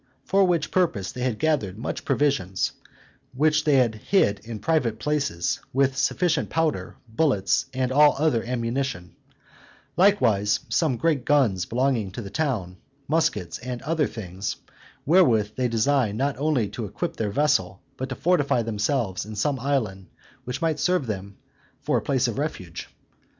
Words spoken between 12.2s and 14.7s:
the town, muskets, and other things,